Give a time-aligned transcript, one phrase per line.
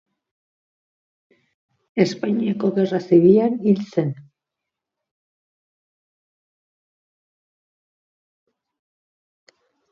[2.05, 4.09] Espainiako Gerra Zibilean hil zen.